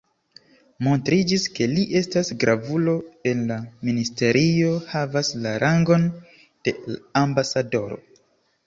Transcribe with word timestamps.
Montriĝis, 0.85 1.43
ke 1.59 1.67
li 1.73 1.83
estas 1.99 2.33
gravulo 2.45 2.97
en 3.33 3.45
la 3.53 3.59
ministerio, 3.91 4.73
havas 4.95 5.31
la 5.45 5.57
rangon 5.67 6.11
de 6.67 6.77
ambasadoro. 7.25 8.05